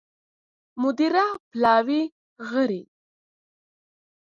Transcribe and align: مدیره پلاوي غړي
مدیره 0.81 1.25
پلاوي 1.49 2.01
غړي 2.49 2.81